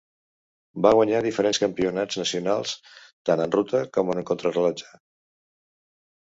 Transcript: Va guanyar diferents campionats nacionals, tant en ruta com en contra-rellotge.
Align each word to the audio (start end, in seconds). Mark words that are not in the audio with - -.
Va 0.85 0.93
guanyar 0.99 1.19
diferents 1.25 1.59
campionats 1.63 2.17
nacionals, 2.21 2.73
tant 3.31 3.45
en 3.45 3.53
ruta 3.57 3.83
com 3.99 4.11
en 4.15 4.23
contra-rellotge. 4.31 4.91